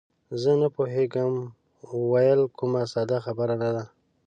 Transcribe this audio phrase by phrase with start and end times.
[0.41, 1.33] زه نه پوهېږم
[2.09, 3.83] ویل، کومه ساده خبره نه ده.